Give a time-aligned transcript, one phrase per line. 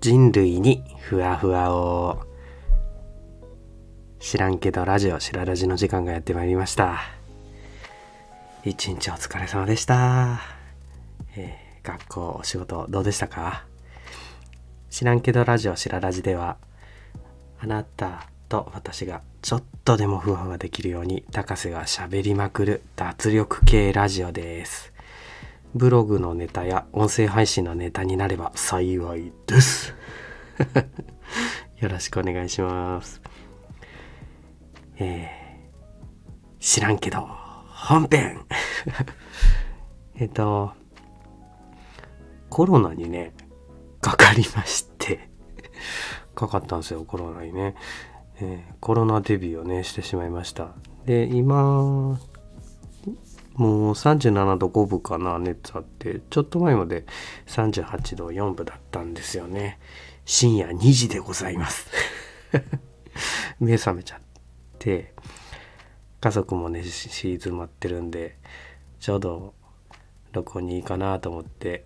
[0.00, 2.22] 人類にふわふわを。
[4.18, 7.00] 知らんけどラジオしらラジの時間がやってまいりました。
[8.64, 10.40] 一日お疲れ様でした、
[11.36, 13.64] えー学校お仕事どうでしたか？
[14.90, 16.56] 知らんけどラジオしらラジでは
[17.58, 24.92] あなたと私がちょっとでもふわふわできるように高瀬がしゃべりまくる脱力系ラジオです。
[25.74, 29.94] ブログのネタや音声配信のネタになれば幸いです。
[31.78, 33.22] よろしくお願いします。
[34.96, 38.44] えー、知らんけど本編。
[40.16, 40.72] えっと
[42.48, 43.32] コロナにね
[44.00, 45.30] かかりまして。
[46.34, 47.74] かかったんですよコロナにね、
[48.40, 50.72] えーコロナデビューをねしてしまいました。
[51.04, 52.18] で今
[53.54, 57.04] もう37度5分かな熱あってちょっと前まで
[57.46, 59.78] 38度4分だったんですよね。
[60.24, 61.88] 深夜2時でございます。
[63.58, 64.20] 目覚めちゃっ
[64.78, 65.12] て
[66.20, 68.38] 家族もね静まってるんで
[68.98, 69.54] ちょうど
[70.32, 71.84] 録音にいいかなと思って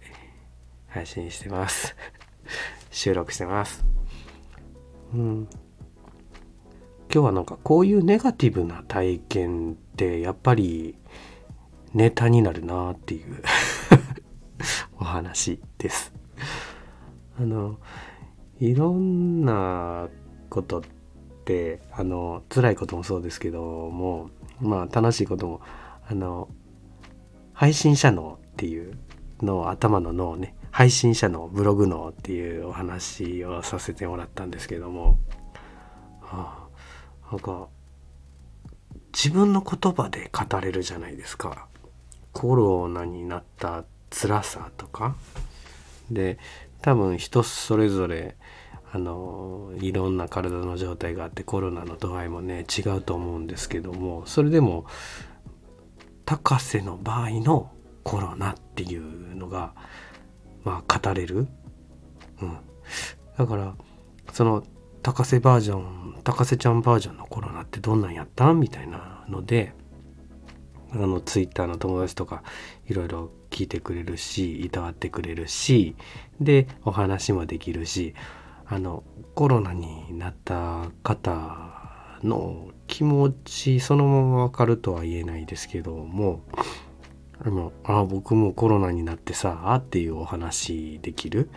[0.89, 1.97] 配信してます。
[2.91, 3.85] 収録してます。
[5.15, 5.49] うん。
[7.13, 10.97] 今日はなんかこういうネガティブな体験ってやっぱり
[11.95, 13.43] ネタになるなっていう
[14.99, 16.13] お話です。
[17.39, 17.79] あの
[18.61, 20.09] いろんな
[20.51, 20.83] ことっ
[21.45, 25.61] てあの辛いこともそうですけどもまあ楽しいことも
[26.09, 26.49] あの
[27.53, 28.99] 配信者脳っていう
[29.43, 35.19] の頭の脳ね配信者のブログ脳っていうお話をさせてもらったんですけども、
[36.21, 36.69] は
[37.29, 37.69] あ、なんか
[39.13, 41.69] 自分の言葉で語れるじゃないですか。
[42.35, 45.17] コロナになった辛さとか。
[46.11, 46.39] で
[46.83, 48.37] 多分人それぞれ
[48.93, 54.85] あのいろんな体の状態があってコロナの度合いもね違うと思うんですけどもそれでも
[56.27, 59.73] 高瀬の場合のコロナっていうのが
[60.63, 61.49] まあ語れる、
[62.43, 62.59] うん、
[63.39, 63.75] だから
[64.33, 64.63] その
[65.03, 68.53] 高瀬バージョン高瀬ちゃんバージョンのコロナってどんなんやった？
[68.53, 69.73] んみたいなので
[70.95, 72.43] あのツイッターの友達とか
[72.87, 75.97] いろいろ聞いてくれるしいたわってくれるし
[76.41, 78.15] でお話もできるし
[78.67, 79.03] あの
[79.35, 86.41] コロナになった方の気持ちそのまま分かるとは言えないですけども
[87.41, 91.51] あのあ僕もコロナになってさっていうお話できる。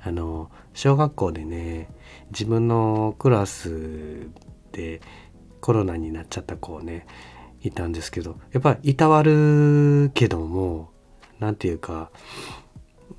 [0.00, 1.88] あの小学校でね
[2.30, 4.28] 自分のクラス
[4.72, 5.00] で
[5.60, 7.06] コロナになっちゃった子をね
[7.68, 10.90] いたんですけどやっぱりいたわるけども
[11.38, 12.10] 何て言うか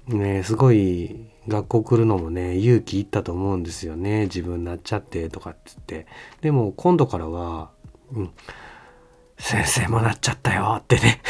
[0.07, 4.23] ねすごい学校来るのもね勇気いったと思うんですよね。
[4.23, 6.05] 自分なっちゃってとかっつって。
[6.41, 7.71] でも今度からは
[8.13, 8.31] 「うん、
[9.38, 11.21] 先生もなっちゃったよ」ってね。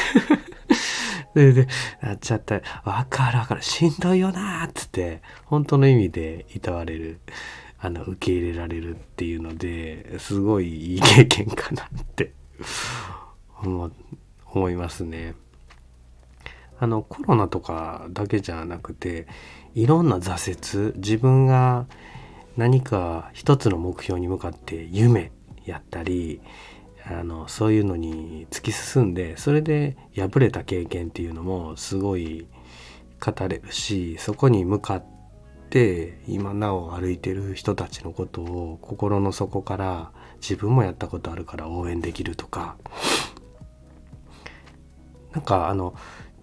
[1.33, 1.67] そ れで
[2.01, 3.61] なっちゃった「わかるわかる。
[3.61, 7.19] しんどいよな」っつって本当の意味でいたわれる。
[7.81, 12.33] あの受け入れられるっていうのですごいいい経験かなって。
[13.63, 15.35] 思いますね。
[16.79, 19.27] あのコロナとかだけじゃなくて
[19.75, 21.87] いろんな挫折自分が
[22.55, 25.31] 何か一つの目標に向かって夢
[25.65, 26.41] やったり
[27.05, 32.47] あのそういうのに突き進んでそれで敗れた経験っていうのもすごい
[33.19, 35.05] 語れるしそこに向かっ
[35.69, 40.11] て今なお歩いてる人たちのことを心の底から
[40.41, 42.75] 自分もやったことあるから応援できるとか
[45.33, 45.93] なんかあの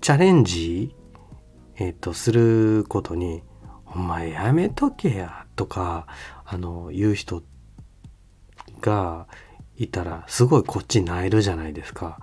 [0.01, 0.95] チャレンジ、
[1.77, 3.43] えっとすることに
[3.87, 6.07] 「お前やめとけや」とか
[6.45, 7.43] あの言う人
[8.81, 9.27] が
[9.77, 12.19] いたらすごいこっちになえるじゃないですか。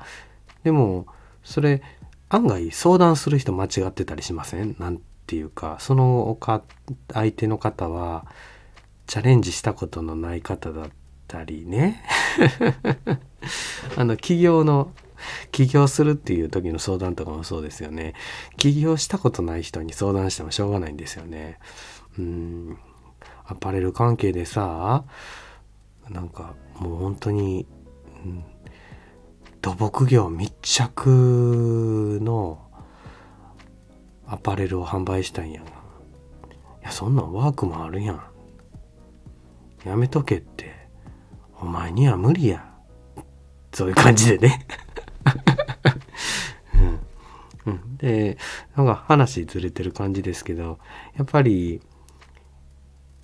[0.64, 1.08] でも
[1.44, 1.82] それ
[2.30, 4.76] 案外相談する人間違ってたりしません？
[4.80, 6.64] なんていうかそのか
[7.12, 8.26] 相手の方は
[9.08, 10.90] チャレンジしたことのない方だっ
[11.34, 12.04] たりね。
[13.98, 14.92] あの起業の
[15.52, 18.14] 起業するっていう時の相談とかもそうですよね。
[18.58, 21.58] 起業したことない人に相談してもしょうがないんですよね。
[22.20, 22.78] うん。
[23.46, 25.04] アパレル関係でさ
[26.10, 27.68] なんかもう本当に、
[28.26, 28.44] うん、
[29.62, 32.62] 土木業密着の
[34.28, 35.64] アパレルを販売したんやい
[36.84, 38.24] やそんなんワークもあるやん。
[39.84, 40.73] やめとけって。
[41.64, 42.70] お前には無理や。
[43.72, 44.68] そういう感じでね、
[47.98, 48.38] で
[48.76, 50.78] なんか話ずれてる感じですけど
[51.18, 51.82] やっぱり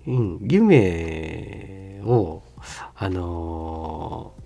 [0.07, 2.41] うん、夢を
[2.95, 4.39] あのー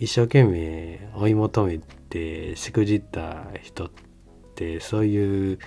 [0.00, 3.90] 一生懸命追い求めてしくじった人っ
[4.56, 5.58] てそういう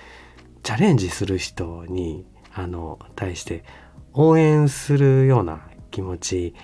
[0.62, 3.64] チャレンジする人にあの対して
[4.12, 6.54] 応援するような気持ち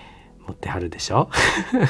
[0.47, 1.29] 持ってはるでしょ？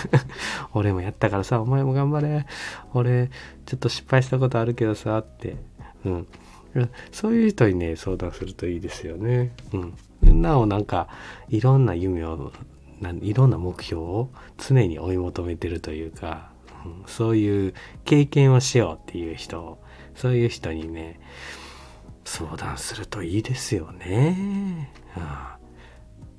[0.73, 2.45] 俺もやったからさお前も頑張れ。
[2.93, 3.29] 俺
[3.65, 5.57] ちょっと失敗したことあるけどさって。
[6.05, 6.27] うん。
[7.11, 9.53] そういう人にね相談するといいですよね。
[9.73, 10.41] うん。
[10.41, 11.07] なおなんか
[11.49, 12.51] いろんな夢を
[13.21, 16.49] いろんな目標を常に追い求めてるというか、
[16.85, 17.03] うん。
[17.07, 17.73] そういう
[18.03, 19.79] 経験をしようっていう人
[20.15, 21.19] そういう人にね
[22.23, 24.91] 相談するといいですよね。
[25.15, 25.23] うん。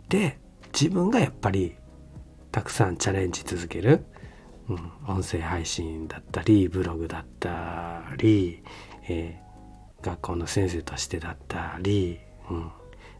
[0.08, 0.38] で
[0.78, 1.74] 自分がやっぱり
[2.56, 4.06] たくさんチャレンジ続ける、
[4.70, 8.62] うん、音声配信だったりブログだったり、
[9.06, 9.46] えー
[10.02, 12.18] 学校の先生としてだったり、
[12.48, 12.70] うん、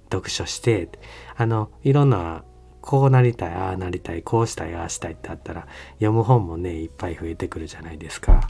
[0.05, 0.88] 読書して
[1.37, 2.44] あのいろんな
[2.81, 8.49] こうなりたいああなりたいこうしたいああしたいってあったら読む本もねいっぱい増えてくるじゃないですか。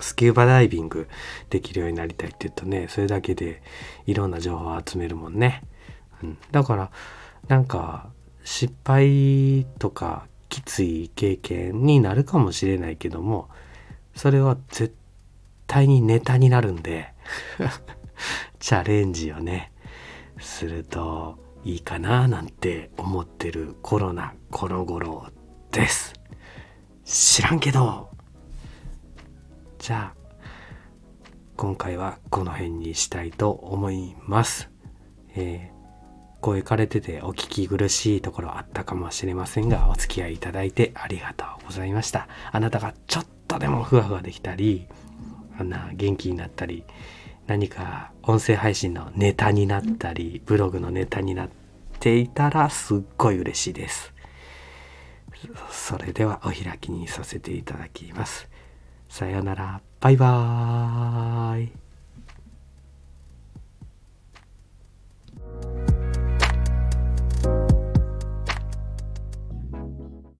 [0.00, 1.08] スキューバダイビング
[1.48, 3.62] できるようになりたいって言うとねそれだけで
[4.06, 5.62] いろんな情報を集めるもんね。
[6.22, 6.90] うん、だから
[7.48, 8.10] なんか
[8.44, 13.48] 失敗とかきつい経験になるかもしれないけども
[14.14, 14.94] それは絶
[15.66, 17.12] 対にネタになるんで
[18.58, 19.72] チャレンジをね
[20.38, 25.26] するといいかななんて思ってるコロナこの頃
[25.70, 26.12] です。
[27.04, 28.10] 知らんけど。
[29.78, 30.22] じゃあ
[31.56, 34.70] 今回はこの辺にしたいと思います、
[35.34, 35.71] えー
[36.42, 42.26] 声枯れててお聞き苦しいところあったかもしれませんがお付き合いいただいてありがとうございました。
[42.50, 44.88] あなたがちょっとでもふわふわできたり
[45.58, 46.84] あんな元気になったり
[47.46, 51.48] 何か音声配信のネタになったりブログのネタになっ
[52.00, 54.12] ていたらすっごい嬉しいです。
[55.70, 58.48] それではお開きにさせていただきます。
[59.08, 59.80] さようなら。
[60.00, 61.91] バイバーイ。